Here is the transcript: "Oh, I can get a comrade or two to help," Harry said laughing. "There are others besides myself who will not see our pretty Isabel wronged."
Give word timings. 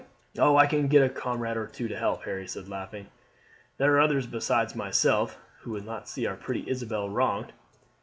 "Oh, 0.39 0.57
I 0.57 0.65
can 0.65 0.87
get 0.87 1.03
a 1.03 1.09
comrade 1.09 1.57
or 1.57 1.67
two 1.67 1.87
to 1.87 1.95
help," 1.95 2.23
Harry 2.23 2.47
said 2.47 2.67
laughing. 2.67 3.09
"There 3.77 3.93
are 3.95 3.99
others 3.99 4.25
besides 4.25 4.73
myself 4.75 5.37
who 5.59 5.69
will 5.69 5.83
not 5.83 6.09
see 6.09 6.25
our 6.25 6.35
pretty 6.35 6.67
Isabel 6.67 7.07
wronged." 7.07 7.53